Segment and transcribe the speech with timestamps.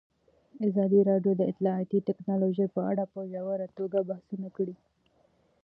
[0.67, 4.75] ازادي راډیو د اطلاعاتی تکنالوژي په اړه په ژوره توګه بحثونه کړي.